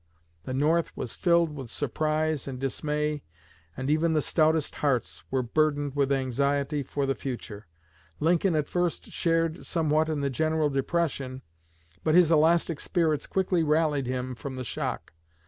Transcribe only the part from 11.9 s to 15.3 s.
but his elastic spirits quickly rallied from the shock.